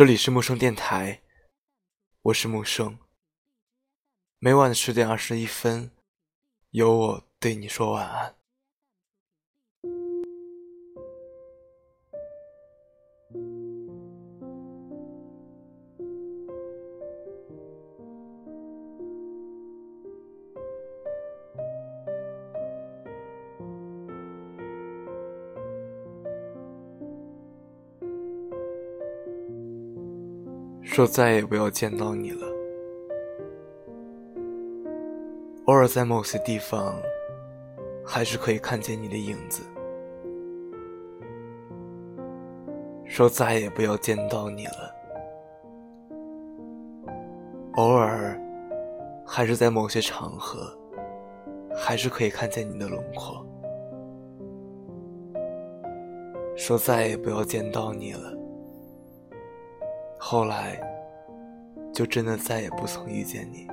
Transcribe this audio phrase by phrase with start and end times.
[0.00, 1.20] 这里是木生电台，
[2.22, 2.98] 我是木生。
[4.38, 5.90] 每晚的十点二十一分，
[6.70, 8.34] 有我对你说晚安。
[30.92, 32.48] 说再也不要见到你了。
[35.66, 37.00] 偶尔在某些地方，
[38.04, 39.62] 还是可以看见你的影子。
[43.04, 44.92] 说再也不要见到你了。
[47.74, 48.36] 偶尔，
[49.24, 50.76] 还是在某些场合，
[51.72, 53.46] 还是可以看见你的轮廓。
[56.56, 58.39] 说再也不要见到你了。
[60.22, 60.78] 后来，
[61.94, 63.66] 就真的再也不曾遇见你。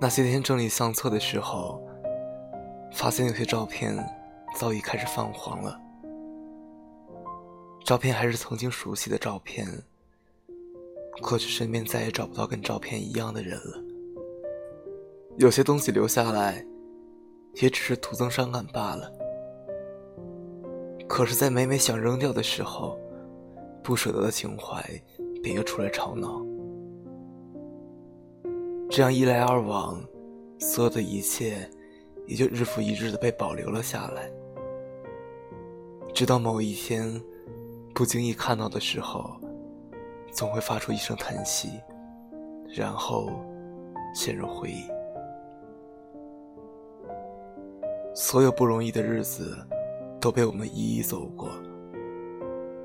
[0.00, 1.82] 那些天整理相册的时候，
[2.92, 3.92] 发现有些照片
[4.54, 5.78] 早已开始泛黄了。
[7.84, 9.66] 照片还是曾经熟悉的照片，
[11.20, 13.84] 可是身边再也找不到跟照片一样的人了。
[15.36, 16.64] 有些东西留下来，
[17.54, 19.17] 也只是徒增伤感罢了。
[21.08, 22.96] 可是，在每每想扔掉的时候，
[23.82, 24.84] 不舍得的情怀
[25.42, 26.44] 便又出来吵闹。
[28.90, 30.00] 这样一来二往，
[30.60, 31.68] 所有的一切
[32.26, 34.30] 也就日复一日的被保留了下来。
[36.14, 37.20] 直到某一天，
[37.94, 39.34] 不经意看到的时候，
[40.30, 41.70] 总会发出一声叹息，
[42.68, 43.30] 然后
[44.14, 44.84] 陷入回忆。
[48.14, 49.56] 所有不容易的日子。
[50.20, 51.48] 都被我们一一走过，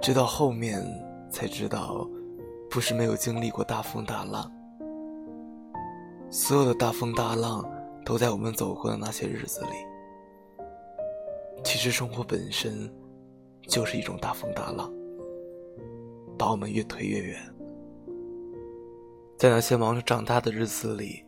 [0.00, 0.82] 直到后面
[1.30, 2.08] 才知道，
[2.70, 4.50] 不是没有经历过大风大浪。
[6.30, 7.64] 所有的大风大浪
[8.04, 9.70] 都在我们走过的那些日子里。
[11.64, 12.90] 其实生活本身
[13.62, 14.92] 就是一种大风大浪，
[16.38, 17.40] 把我们越推越远。
[19.36, 21.24] 在那些忙着长大的日子里，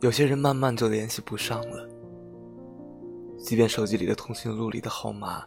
[0.00, 1.88] 有些人慢慢就联系不上了。
[3.42, 5.44] 即便手机里的通讯录里的号码，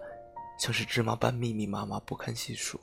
[0.59, 2.77] 像是芝麻般密密麻麻不堪细数，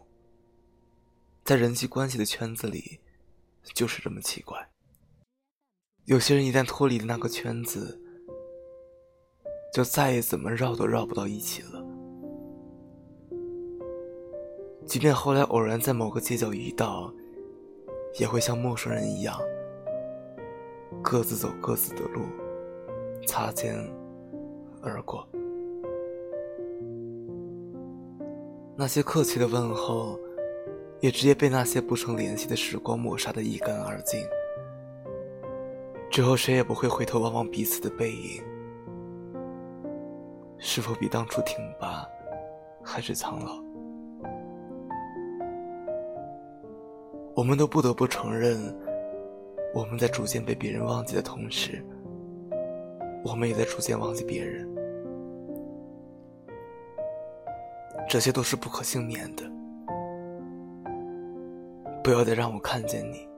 [1.44, 2.98] 在人际关系的圈子里，
[3.74, 4.70] 就是这么奇怪。
[6.06, 8.00] 有些人一旦脱离了那个圈子，
[9.72, 11.84] 就再也怎么绕都绕不到一起了。
[14.86, 17.12] 即便后来偶然在某个街角遇到，
[18.18, 19.38] 也会像陌生人一样，
[21.02, 22.24] 各自走各自的路，
[23.26, 24.01] 擦肩。
[24.82, 25.26] 而过，
[28.76, 30.18] 那些客气的问候，
[31.00, 34.20] 也直接被那些不曾联系的时光抹杀的一干二净。
[36.10, 38.42] 之后谁也不会回头望望彼此的背影，
[40.58, 42.04] 是否比当初挺拔，
[42.82, 43.62] 还是苍老？
[47.34, 48.58] 我们都不得不承认，
[49.74, 51.82] 我们在逐渐被别人忘记的同时，
[53.24, 54.70] 我们也在逐渐忘记别人。
[58.08, 59.44] 这些都是不可幸免的。
[62.02, 63.28] 不要再让我看见你。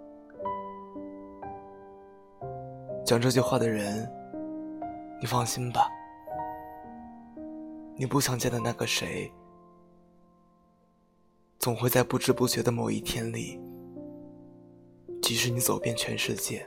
[3.05, 4.11] 讲这句话的人，
[5.21, 5.89] 你放心吧。
[7.97, 9.31] 你不想见的那个谁，
[11.59, 13.61] 总会在不知不觉的某一天里，
[15.23, 16.67] 即使你走遍全世界，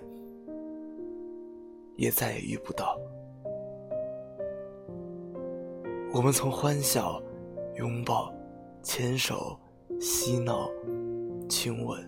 [1.95, 2.97] 也再也遇不到。
[6.13, 7.21] 我们从欢笑。
[7.77, 8.33] 拥抱，
[8.81, 9.55] 牵手，
[9.99, 10.67] 嬉闹，
[11.47, 12.03] 亲吻，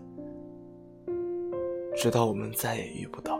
[1.96, 3.40] 直到我们再也遇不到。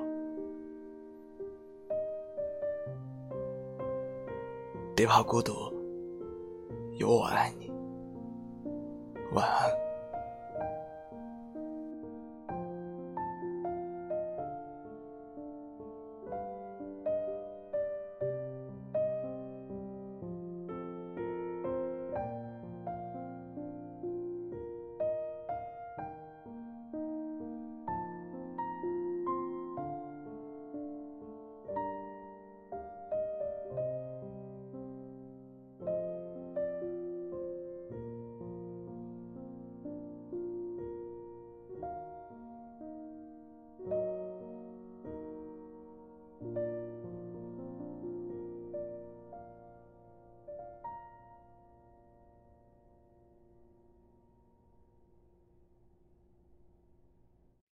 [4.96, 5.54] 别怕孤独，
[6.98, 7.72] 有我爱你。
[9.34, 9.89] 晚安。